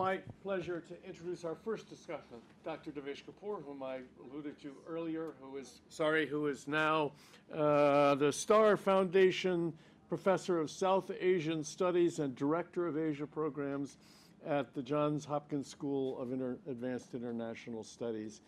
my 0.00 0.18
pleasure 0.42 0.82
to 0.88 0.94
introduce 1.06 1.44
our 1.44 1.54
first 1.54 1.86
discussion, 1.90 2.38
Dr. 2.64 2.90
Devesh 2.90 3.22
Kapur, 3.22 3.62
whom 3.62 3.82
I 3.82 3.98
alluded 4.24 4.58
to 4.62 4.72
earlier, 4.88 5.34
who 5.42 5.58
is, 5.58 5.82
sorry, 5.90 6.26
who 6.26 6.46
is 6.46 6.66
now 6.66 7.12
uh, 7.54 8.14
the 8.14 8.32
Starr 8.32 8.78
Foundation 8.78 9.74
Professor 10.08 10.58
of 10.58 10.70
South 10.70 11.10
Asian 11.20 11.62
Studies 11.62 12.18
and 12.18 12.34
Director 12.34 12.86
of 12.86 12.96
Asia 12.96 13.26
Programs 13.26 13.98
at 14.46 14.72
the 14.72 14.80
Johns 14.80 15.26
Hopkins 15.26 15.68
School 15.68 16.18
of 16.18 16.32
Inter 16.32 16.56
Advanced 16.66 17.12
International 17.12 17.84
Studies. 17.84 18.40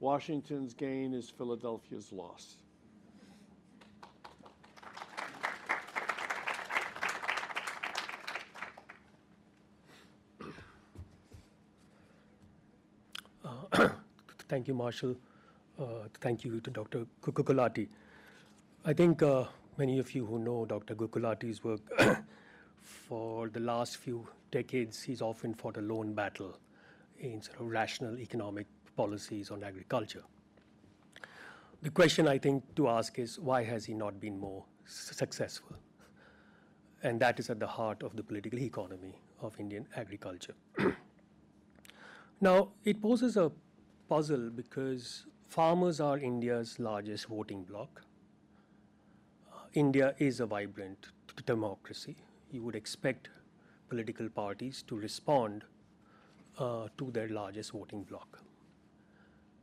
Washington's 0.00 0.74
gain 0.74 1.14
is 1.14 1.30
Philadelphia's 1.30 2.12
loss. 2.12 2.56
Thank 14.48 14.68
you, 14.68 14.74
Marshall. 14.74 15.16
Uh, 15.78 16.08
thank 16.20 16.44
you 16.44 16.60
to 16.60 16.70
Dr. 16.70 17.04
Gulati. 17.20 17.88
I 18.84 18.92
think 18.92 19.22
uh, 19.22 19.44
many 19.76 19.98
of 19.98 20.14
you 20.14 20.24
who 20.24 20.38
know 20.38 20.64
Dr. 20.64 20.94
Gulati's 20.94 21.64
work 21.64 21.80
for 22.82 23.48
the 23.48 23.58
last 23.58 23.96
few 23.96 24.28
decades, 24.52 25.02
he's 25.02 25.20
often 25.20 25.52
fought 25.52 25.76
a 25.78 25.80
lone 25.80 26.14
battle 26.14 26.56
in 27.18 27.42
sort 27.42 27.60
of 27.60 27.66
rational 27.66 28.18
economic 28.18 28.66
policies 28.96 29.50
on 29.50 29.64
agriculture. 29.64 30.22
The 31.82 31.90
question 31.90 32.28
I 32.28 32.38
think 32.38 32.62
to 32.76 32.88
ask 32.88 33.18
is 33.18 33.40
why 33.40 33.64
has 33.64 33.84
he 33.84 33.94
not 33.94 34.20
been 34.20 34.38
more 34.38 34.64
successful? 34.84 35.76
And 37.02 37.18
that 37.20 37.40
is 37.40 37.50
at 37.50 37.58
the 37.58 37.66
heart 37.66 38.02
of 38.04 38.14
the 38.14 38.22
political 38.22 38.60
economy 38.60 39.14
of 39.42 39.58
Indian 39.58 39.86
agriculture. 39.96 40.54
now, 42.40 42.68
it 42.84 43.02
poses 43.02 43.36
a 43.36 43.50
puzzle 44.08 44.50
because 44.50 45.26
farmers 45.48 46.00
are 46.00 46.18
India's 46.18 46.78
largest 46.78 47.26
voting 47.26 47.64
bloc. 47.64 48.02
Uh, 49.52 49.58
India 49.74 50.14
is 50.18 50.40
a 50.40 50.46
vibrant 50.46 51.08
democracy. 51.44 52.16
You 52.50 52.62
would 52.62 52.74
expect 52.76 53.28
political 53.88 54.28
parties 54.28 54.82
to 54.88 54.96
respond 54.96 55.64
uh, 56.58 56.88
to 56.98 57.10
their 57.10 57.28
largest 57.28 57.72
voting 57.72 58.02
bloc. 58.04 58.40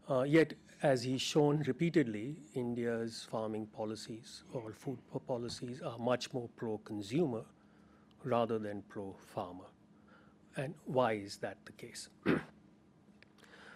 Uh, 0.10 0.24
yet, 0.24 0.54
as 0.82 1.04
he's 1.04 1.22
shown 1.22 1.64
repeatedly, 1.66 2.36
India's 2.56 3.26
farming 3.32 3.68
policies 3.68 4.44
or 4.52 4.74
food 4.74 5.00
policies 5.28 5.82
are 5.82 5.98
much 5.98 6.34
more 6.34 6.50
pro 6.58 6.78
consumer 6.80 7.44
rather 8.24 8.60
than 8.60 8.84
pro 8.90 9.16
farmer. 9.34 9.66
And 10.58 10.74
why 10.86 11.14
is 11.14 11.38
that 11.38 11.58
the 11.66 11.72
case? 11.72 12.10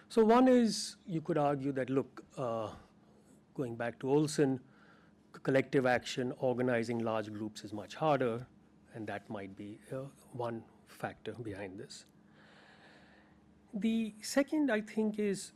So 0.09 0.23
one 0.23 0.47
is 0.47 0.95
you 1.05 1.21
could 1.21 1.37
argue 1.37 1.73
that 1.73 1.89
look, 1.89 2.23
uh, 2.37 2.69
going 3.55 3.75
back 3.75 3.99
to 3.99 4.09
Olson, 4.09 4.59
collective 5.43 5.85
action, 5.85 6.33
organizing 6.39 6.99
large 6.99 7.31
groups 7.31 7.63
is 7.63 7.73
much 7.73 7.95
harder, 7.95 8.45
and 8.93 9.05
that 9.07 9.29
might 9.29 9.55
be 9.57 9.77
uh, 9.91 10.03
one 10.31 10.63
factor 10.87 11.33
behind 11.43 11.77
this. 11.77 12.05
The 13.73 14.13
second, 14.21 14.71
I 14.71 14.79
think, 14.81 15.19
is 15.19 15.51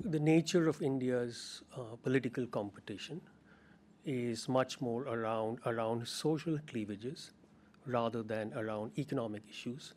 the 0.00 0.18
nature 0.18 0.68
of 0.68 0.80
India's 0.80 1.62
uh, 1.76 1.96
political 2.02 2.46
competition 2.46 3.20
is 4.06 4.48
much 4.48 4.80
more 4.80 5.02
around 5.02 5.58
around 5.66 6.06
social 6.06 6.58
cleavages 6.66 7.32
rather 7.86 8.22
than 8.22 8.52
around 8.54 8.92
economic 8.98 9.42
issues 9.50 9.94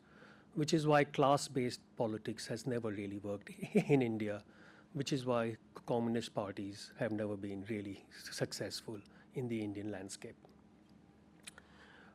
which 0.54 0.74
is 0.74 0.86
why 0.86 1.04
class-based 1.04 1.80
politics 1.96 2.46
has 2.46 2.66
never 2.66 2.90
really 2.90 3.18
worked 3.18 3.50
in 3.74 4.02
India, 4.02 4.42
which 4.92 5.12
is 5.12 5.24
why 5.24 5.56
communist 5.86 6.34
parties 6.34 6.92
have 6.98 7.12
never 7.12 7.36
been 7.36 7.64
really 7.68 8.04
successful 8.30 8.98
in 9.34 9.48
the 9.48 9.60
Indian 9.60 9.90
landscape. 9.90 10.36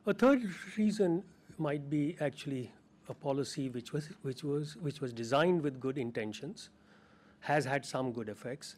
A 0.06 0.14
third 0.14 0.44
reason 0.76 1.24
might 1.58 1.88
be 1.90 2.16
actually 2.20 2.70
a 3.08 3.14
policy 3.14 3.68
which 3.68 3.92
was, 3.92 4.08
which 4.22 4.44
was, 4.44 4.76
which 4.76 5.00
was 5.00 5.12
designed 5.12 5.62
with 5.62 5.80
good 5.80 5.98
intentions, 5.98 6.70
has 7.40 7.64
had 7.64 7.84
some 7.84 8.12
good 8.12 8.28
effects, 8.28 8.76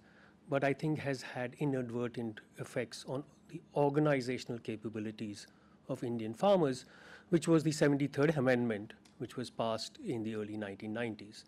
but 0.48 0.64
I 0.64 0.72
think 0.72 0.98
has 1.00 1.22
had 1.22 1.54
inadvertent 1.58 2.41
effects 2.58 3.04
on 3.08 3.24
the 3.48 3.60
organizational 3.74 4.58
capabilities 4.58 5.47
of 5.88 6.04
Indian 6.04 6.34
farmers, 6.34 6.84
which 7.31 7.49
was 7.49 7.62
the 7.62 7.71
73rd 7.71 8.37
Amendment, 8.37 8.94
which 9.19 9.37
was 9.37 9.50
passed 9.50 9.99
in 10.04 10.22
the 10.22 10.34
early 10.34 10.56
1990s. 10.56 11.44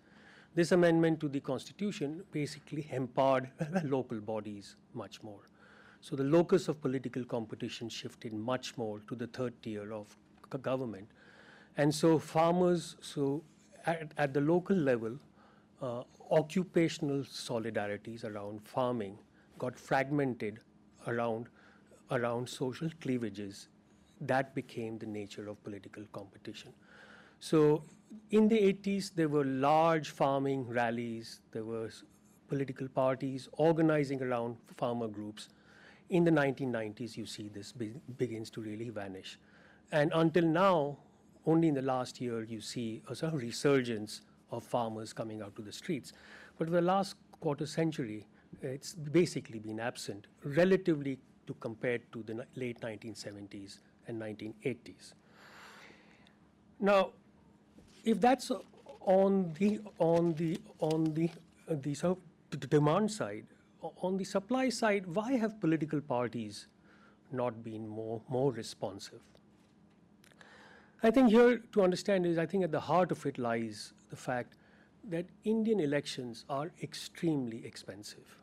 This 0.55 0.73
amendment 0.73 1.21
to 1.21 1.29
the 1.29 1.41
Constitution 1.41 2.25
basically 2.33 2.89
empowered 2.91 3.51
local 3.85 4.21
bodies 4.21 4.77
much 4.95 5.23
more. 5.23 5.49
So 6.01 6.17
the 6.17 6.25
locus 6.25 6.69
of 6.69 6.81
political 6.81 7.25
competition 7.25 7.89
shifted 7.89 8.33
much 8.33 8.77
more 8.77 9.01
to 9.09 9.15
the 9.15 9.27
third 9.29 9.53
tier 9.63 9.93
of 9.93 10.17
government. 10.63 11.09
And 11.77 11.95
so 11.95 12.19
farmers, 12.19 12.97
so 13.01 13.45
at, 13.87 14.13
at 14.17 14.35
the 14.35 14.41
local 14.41 14.77
level, 14.77 15.19
uh, 15.81 16.03
occupational 16.31 17.21
solidarities 17.21 18.25
around 18.25 18.61
farming 18.65 19.19
got 19.59 19.79
fragmented 19.79 20.61
around, 21.07 21.47
around 22.11 22.49
social 22.49 22.89
cleavages. 23.01 23.69
That 24.21 24.55
became 24.55 24.99
the 24.99 25.07
nature 25.07 25.49
of 25.49 25.63
political 25.65 26.05
competition. 26.13 26.73
So 27.41 27.85
in 28.31 28.49
the 28.49 28.57
80s, 28.57 29.13
there 29.15 29.29
were 29.29 29.45
large 29.45 30.11
farming 30.11 30.69
rallies, 30.69 31.41
there 31.53 31.65
were 31.65 31.91
political 32.49 32.89
parties 32.89 33.49
organizing 33.53 34.23
around 34.23 34.57
farmer 34.77 35.09
groups. 35.09 35.49
In 36.11 36.25
the 36.25 36.31
1990s, 36.31 37.17
you 37.17 37.25
see 37.25 37.49
this 37.49 37.73
be 37.73 37.93
begins 38.19 38.51
to 38.51 38.61
really 38.61 38.91
vanish. 38.91 39.39
And 39.93 40.13
until 40.15 40.45
now, 40.45 40.99
only 41.47 41.69
in 41.69 41.75
the 41.75 41.83
last 41.83 42.21
year, 42.21 42.43
you 42.43 42.61
see 42.61 43.03
a 43.09 43.15
sort 43.15 43.35
of 43.35 43.41
resurgence 43.41 44.23
of 44.51 44.65
farmers 44.65 45.13
coming 45.13 45.41
out 45.41 45.57
to 45.57 45.63
the 45.63 45.73
streets. 45.73 46.13
But 46.59 46.69
for 46.69 46.75
the 46.75 46.83
last 46.83 47.15
quarter 47.41 47.67
century, 47.67 48.27
it's 48.61 48.95
basically 48.95 49.59
been 49.59 49.81
absent, 49.81 50.27
relatively 50.45 51.19
to 51.47 51.55
compared 51.55 52.11
to 52.13 52.23
the 52.23 52.47
late 52.57 52.81
1970s 52.81 53.79
and 54.07 54.21
1980s. 54.21 55.15
Now, 56.79 57.11
if 58.05 58.21
that's 58.21 58.51
on 59.01 59.53
the 59.59 59.81
on 59.99 60.35
the 60.35 60.59
on 60.79 61.15
the 61.15 61.31
uh, 61.69 61.75
the 61.75 61.97
of 62.03 62.19
demand 62.69 63.11
side, 63.11 63.47
on 64.03 64.17
the 64.17 64.25
supply 64.25 64.69
side, 64.69 65.07
why 65.07 65.33
have 65.33 65.61
political 65.61 66.01
parties 66.01 66.67
not 67.31 67.63
been 67.63 67.87
more 67.87 68.21
more 68.29 68.53
responsive? 68.53 69.21
I 71.03 71.11
think 71.11 71.31
here 71.31 71.59
to 71.73 71.83
understand 71.83 72.27
is 72.27 72.39
I 72.39 72.47
think 72.47 72.65
at 72.65 72.73
the 72.73 72.81
heart 72.81 73.11
of 73.11 73.25
it 73.25 73.39
lies 73.39 73.93
the 74.11 74.17
fact 74.17 74.57
that 75.09 75.27
Indian 75.45 75.81
elections 75.81 76.45
are 76.49 76.71
extremely 76.83 77.65
expensive. 77.65 78.37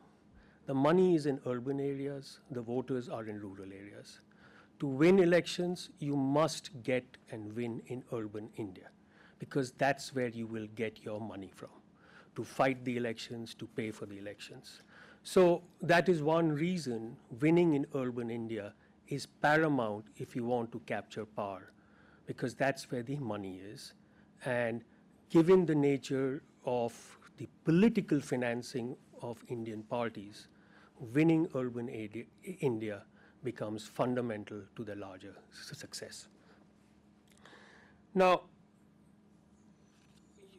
The 0.68 0.74
money 0.74 1.16
is 1.16 1.26
in 1.26 1.40
urban 1.46 1.80
areas, 1.80 2.40
the 2.52 2.62
voters 2.62 3.08
are 3.08 3.26
in 3.26 3.40
rural 3.40 3.72
areas. 3.72 4.20
To 4.80 4.88
win 4.88 5.20
elections, 5.20 5.90
you 6.00 6.18
must 6.18 6.72
get 6.84 7.06
and 7.32 7.56
win 7.56 7.82
in 7.88 8.04
urban 8.12 8.50
India 8.58 8.90
because 9.40 9.72
that's 9.72 10.14
where 10.14 10.28
you 10.28 10.46
will 10.46 10.68
get 10.76 11.04
your 11.04 11.22
money 11.22 11.50
from 11.56 11.70
to 12.36 12.44
fight 12.44 12.84
the 12.84 12.98
elections, 12.98 13.54
to 13.56 13.66
pay 13.66 13.92
for 13.92 14.06
the 14.06 14.18
elections. 14.18 14.82
So 15.24 15.64
that 15.82 16.10
is 16.10 16.22
one 16.22 16.52
reason 16.52 17.16
winning 17.40 17.74
in 17.74 17.88
urban 17.96 18.30
India 18.30 18.74
is 19.08 19.26
paramount 19.26 20.06
if 20.18 20.36
you 20.36 20.44
want 20.44 20.72
to 20.74 20.80
capture 20.80 21.26
power, 21.26 21.72
because 22.26 22.54
that's 22.54 22.92
where 22.92 23.04
the 23.04 23.16
money 23.16 23.62
is. 23.66 23.94
And 24.46 24.84
given 25.30 25.66
the 25.66 25.76
nature 25.76 26.44
of 26.66 26.94
the 27.38 27.48
political 27.64 28.20
financing 28.20 28.98
of 29.22 29.38
Indian 29.48 29.82
parties, 29.84 30.48
winning 31.00 31.48
urban 31.56 31.90
India 31.90 33.04
becomes 33.44 33.86
fundamental 33.86 34.62
to 34.76 34.84
the 34.84 34.96
larger 34.96 35.36
success. 35.52 36.28
Now, 38.14 38.42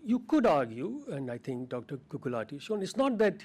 you 0.05 0.21
could 0.21 0.47
argue, 0.47 1.03
and 1.11 1.31
I 1.31 1.39
think 1.39 1.69
Dr. 1.69 1.99
Kukulati 2.09 2.53
has 2.53 2.63
shown, 2.63 2.83
it's 2.83 2.97
not 2.97 3.19
that 3.19 3.43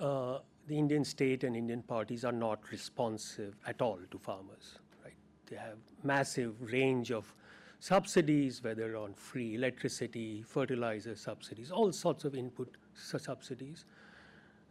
uh, 0.00 0.38
the 0.66 0.76
Indian 0.76 1.04
state 1.04 1.44
and 1.44 1.56
Indian 1.56 1.82
parties 1.82 2.24
are 2.24 2.32
not 2.32 2.70
responsive 2.70 3.54
at 3.66 3.80
all 3.80 3.98
to 4.10 4.18
farmers. 4.18 4.78
Right? 5.02 5.14
They 5.48 5.56
have 5.56 5.78
massive 6.02 6.54
range 6.60 7.10
of 7.10 7.32
subsidies, 7.80 8.62
whether 8.62 8.96
on 8.96 9.14
free 9.14 9.54
electricity, 9.54 10.42
fertilizer 10.42 11.14
subsidies, 11.14 11.70
all 11.70 11.92
sorts 11.92 12.24
of 12.24 12.34
input 12.34 12.76
subsidies. 12.94 13.84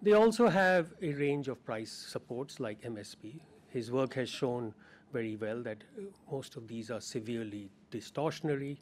They 0.02 0.14
also 0.14 0.48
have 0.48 0.94
a 1.02 1.14
range 1.14 1.48
of 1.48 1.64
price 1.66 1.92
supports 1.92 2.60
like 2.60 2.82
MSP. 2.82 3.40
His 3.70 3.92
work 3.92 4.14
has 4.14 4.30
shown 4.30 4.74
very 5.12 5.36
well 5.36 5.62
that 5.64 5.84
uh, 5.98 6.04
most 6.32 6.56
of 6.56 6.68
these 6.68 6.92
are 6.92 7.02
severely 7.02 7.70
distortionary. 7.92 8.78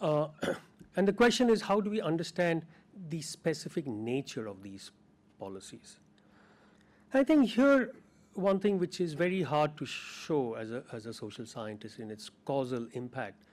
Uh, 0.00 0.28
and 0.96 1.06
the 1.06 1.12
question 1.12 1.50
is 1.50 1.62
how 1.62 1.80
do 1.80 1.90
we 1.90 2.00
understand 2.00 2.64
the 3.10 3.20
specific 3.20 3.86
nature 3.86 4.46
of 4.46 4.62
these 4.62 4.90
policies? 5.38 5.98
I 7.12 7.22
think 7.22 7.50
here, 7.50 7.92
one 8.34 8.58
thing 8.58 8.78
which 8.78 9.00
is 9.00 9.12
very 9.14 9.42
hard 9.42 9.76
to 9.76 9.86
show 9.86 10.54
as 10.54 10.72
a, 10.72 10.82
as 10.92 11.06
a 11.06 11.14
social 11.14 11.46
scientist 11.46 12.00
in 12.00 12.10
its 12.10 12.30
causal 12.44 12.88
impact 12.94 13.44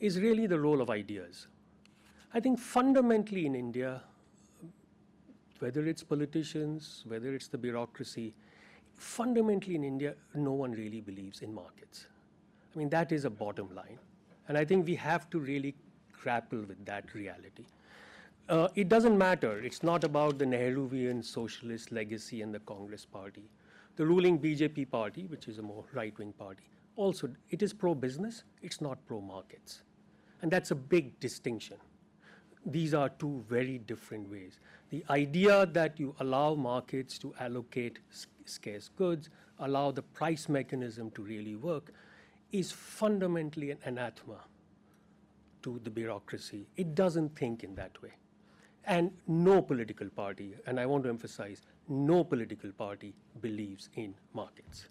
is 0.00 0.18
really 0.18 0.48
the 0.48 0.58
role 0.58 0.80
of 0.80 0.90
ideas. 0.90 1.46
I 2.34 2.40
think 2.40 2.58
fundamentally 2.58 3.46
in 3.46 3.54
India, 3.54 4.02
whether 5.60 5.86
it's 5.86 6.02
politicians, 6.02 7.04
whether 7.06 7.34
it's 7.34 7.48
the 7.48 7.58
bureaucracy, 7.58 8.34
fundamentally 8.96 9.74
in 9.74 9.84
India, 9.84 10.14
no 10.34 10.52
one 10.52 10.72
really 10.72 11.00
believes 11.00 11.42
in 11.42 11.54
markets. 11.54 12.06
I 12.74 12.78
mean, 12.78 12.88
that 12.90 13.12
is 13.12 13.24
a 13.24 13.30
bottom 13.30 13.74
line. 13.74 13.98
And 14.48 14.56
I 14.56 14.64
think 14.64 14.86
we 14.86 14.94
have 14.96 15.28
to 15.30 15.38
really 15.38 15.74
grapple 16.22 16.62
with 16.62 16.84
that 16.84 17.14
reality. 17.14 17.64
Uh, 18.48 18.68
it 18.74 18.88
doesn't 18.88 19.18
matter. 19.18 19.58
It's 19.58 19.82
not 19.82 20.04
about 20.04 20.38
the 20.38 20.44
Nehruvian 20.44 21.24
socialist 21.24 21.90
legacy 21.90 22.42
and 22.42 22.54
the 22.54 22.60
Congress 22.60 23.04
party. 23.04 23.48
The 23.96 24.06
ruling 24.06 24.38
BJP 24.38 24.90
party, 24.90 25.26
which 25.26 25.48
is 25.48 25.58
a 25.58 25.62
more 25.62 25.84
right 25.92 26.16
wing 26.18 26.32
party, 26.32 26.64
also, 26.96 27.28
it 27.50 27.62
is 27.62 27.72
pro 27.72 27.94
business, 27.94 28.44
it's 28.62 28.80
not 28.80 29.04
pro 29.06 29.20
markets. 29.20 29.82
And 30.42 30.50
that's 30.50 30.70
a 30.70 30.74
big 30.74 31.18
distinction. 31.20 31.76
These 32.66 32.94
are 32.94 33.08
two 33.08 33.44
very 33.48 33.78
different 33.78 34.28
ways. 34.28 34.58
The 34.90 35.04
idea 35.08 35.66
that 35.66 36.00
you 36.00 36.16
allow 36.18 36.54
markets 36.54 37.16
to 37.18 37.32
allocate 37.38 38.00
scarce 38.44 38.90
goods, 38.96 39.30
allow 39.60 39.92
the 39.92 40.02
price 40.02 40.48
mechanism 40.48 41.12
to 41.12 41.22
really 41.22 41.54
work, 41.54 41.92
is 42.50 42.72
fundamentally 42.72 43.70
an 43.70 43.78
anathema 43.84 44.40
to 45.62 45.80
the 45.84 45.90
bureaucracy. 45.90 46.66
It 46.76 46.94
doesn't 46.94 47.36
think 47.36 47.62
in 47.62 47.74
that 47.76 48.00
way. 48.02 48.12
And 48.84 49.12
no 49.26 49.62
political 49.62 50.08
party, 50.08 50.54
and 50.66 50.78
I 50.78 50.86
want 50.86 51.04
to 51.04 51.08
emphasize, 51.08 51.62
no 51.88 52.24
political 52.24 52.70
party 52.72 53.14
believes 53.40 53.90
in 53.94 54.14
markets. 54.32 54.88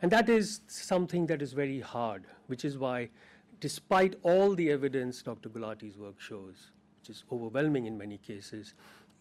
And 0.00 0.10
that 0.10 0.28
is 0.28 0.60
something 0.66 1.26
that 1.26 1.40
is 1.40 1.52
very 1.52 1.80
hard, 1.80 2.24
which 2.46 2.64
is 2.64 2.78
why, 2.78 3.10
despite 3.60 4.16
all 4.22 4.54
the 4.54 4.70
evidence 4.70 5.22
Dr. 5.22 5.48
Gulati's 5.48 5.96
work 5.98 6.20
shows, 6.20 6.70
which 7.04 7.14
is 7.14 7.24
overwhelming 7.30 7.84
in 7.84 7.98
many 7.98 8.16
cases, 8.16 8.72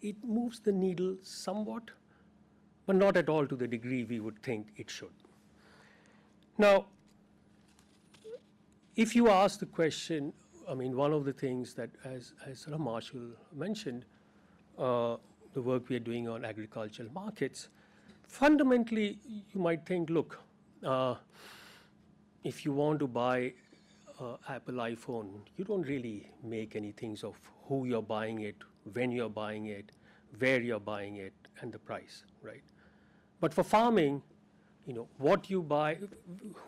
it 0.01 0.15
moves 0.23 0.59
the 0.61 0.71
needle 0.71 1.17
somewhat, 1.21 1.91
but 2.85 2.95
not 2.95 3.17
at 3.17 3.27
all 3.27 3.45
to 3.45 3.57
the 3.57 3.67
degree 3.67 4.05
we 4.05 4.21
would 4.21 4.41
think 4.41 4.67
it 4.77 4.89
should. 4.89 5.11
Now, 6.57 6.85
if 8.95 9.17
you 9.17 9.29
ask 9.29 9.59
the 9.59 9.65
question, 9.65 10.31
I 10.69 10.75
mean, 10.75 10.95
one 10.95 11.11
of 11.11 11.25
the 11.25 11.33
things 11.33 11.73
that, 11.73 11.89
as, 12.05 12.33
as 12.45 12.65
of 12.67 12.79
Marshall 12.79 13.31
mentioned, 13.53 14.05
uh, 14.79 15.17
the 15.53 15.61
work 15.61 15.89
we 15.89 15.97
are 15.97 16.05
doing 16.11 16.29
on 16.29 16.45
agricultural 16.45 17.09
markets, 17.13 17.67
fundamentally, 18.27 19.19
you 19.25 19.59
might 19.59 19.85
think, 19.85 20.09
look, 20.09 20.39
uh, 20.85 21.15
if 22.45 22.63
you 22.63 22.71
want 22.71 22.99
to 22.99 23.07
buy 23.07 23.51
uh, 24.19 24.37
Apple 24.49 24.75
iPhone, 24.75 25.29
you 25.57 25.65
don't 25.65 25.83
really 25.83 26.29
make 26.43 26.75
any 26.75 26.91
things 26.91 27.23
of 27.23 27.35
who 27.67 27.85
you're 27.85 28.01
buying 28.01 28.41
it, 28.41 28.55
when 28.93 29.11
you're 29.11 29.29
buying 29.29 29.67
it, 29.67 29.91
where 30.39 30.61
you're 30.61 30.79
buying 30.79 31.17
it, 31.17 31.33
and 31.61 31.71
the 31.71 31.79
price, 31.79 32.23
right? 32.41 32.63
But 33.39 33.53
for 33.53 33.63
farming, 33.63 34.21
you 34.85 34.93
know, 34.93 35.07
what 35.17 35.49
you 35.49 35.61
buy, 35.61 35.97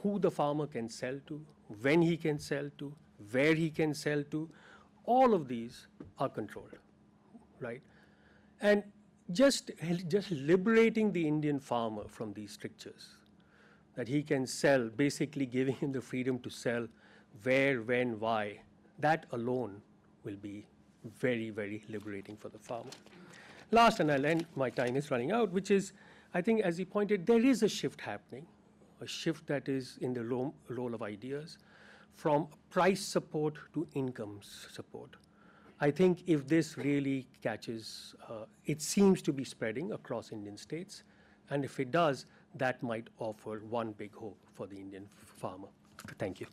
who 0.02 0.20
the 0.20 0.32
farmer 0.32 0.68
can 0.68 0.90
sell 0.90 1.20
to, 1.28 1.42
when 1.82 2.02
he 2.02 2.18
can 2.18 2.40
sell 2.40 2.70
to, 2.78 2.94
where 3.32 3.54
he 3.54 3.70
can 3.70 3.94
sell 3.94 4.24
to, 4.32 4.50
all 5.06 5.34
of 5.34 5.48
these 5.48 5.88
are 6.20 6.30
controlled, 6.30 6.76
right? 7.60 7.82
And 8.62 8.84
just, 9.32 9.72
just 10.08 10.32
liberating 10.32 11.12
the 11.12 11.28
Indian 11.28 11.60
farmer 11.60 12.04
from 12.08 12.34
these 12.34 12.52
strictures, 12.52 13.16
that 13.96 14.08
he 14.08 14.22
can 14.24 14.46
sell, 14.46 14.90
basically 14.90 15.46
giving 15.46 15.76
him 15.76 15.92
the 15.92 16.02
freedom 16.02 16.40
to 16.40 16.50
sell 16.50 16.88
where, 17.44 17.82
when, 17.82 18.20
why, 18.20 18.60
that 19.00 19.26
alone 19.32 19.82
will 20.24 20.36
be 20.36 20.66
very, 21.20 21.50
very 21.50 21.84
liberating 21.90 22.36
for 22.36 22.50
the 22.50 22.58
farmer. 22.58 22.92
Last, 23.72 24.00
and 24.00 24.12
I'll 24.12 24.26
end, 24.26 24.46
my 24.56 24.70
time 24.70 24.96
is 24.96 25.12
running 25.12 25.32
out, 25.32 25.52
which 25.52 25.72
is, 25.72 25.94
I 26.34 26.42
think, 26.42 26.62
as 26.62 26.78
he 26.78 26.86
pointed, 26.86 27.26
there 27.26 27.44
is 27.44 27.64
a 27.64 27.68
shift 27.68 28.02
happening, 28.02 28.46
a 29.02 29.08
shift 29.08 29.48
that 29.48 29.68
is 29.68 29.98
in 30.02 30.14
the 30.14 30.24
role, 30.24 30.94
of 30.94 31.02
ideas 31.02 31.58
from 32.14 32.48
price 32.70 33.02
support 33.02 33.56
to 33.74 33.88
income 33.94 34.40
support. 34.42 35.10
I 35.82 35.92
think 35.92 36.24
if 36.28 36.48
this 36.48 36.78
really 36.78 37.28
catches, 37.42 38.16
uh, 38.30 38.46
it 38.66 38.82
seems 38.82 39.22
to 39.24 39.34
be 39.34 39.44
spreading 39.44 39.92
across 39.92 40.32
Indian 40.32 40.58
states, 40.58 41.04
and 41.50 41.66
if 41.66 41.80
it 41.80 41.92
does, 41.92 42.26
that 42.56 42.82
might 42.82 43.10
offer 43.20 43.62
one 43.70 43.92
big 43.92 44.14
hope 44.16 44.38
for 44.54 44.68
the 44.68 44.78
Indian 44.78 45.08
farmer. 45.26 45.68
Thank 46.18 46.40
you. 46.40 46.48